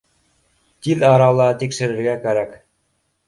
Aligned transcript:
—Тиҙ 0.87 1.03
арала 1.09 1.47
тикшерергә 1.63 2.17
кәрәк 2.25 2.57